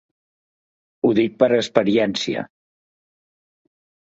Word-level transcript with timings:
Ho 1.07 1.11
dic 1.19 1.35
per 1.43 1.49
experiència. 1.59 2.47